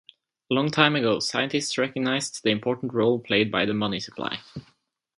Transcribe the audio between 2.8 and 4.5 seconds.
role played by the money supply.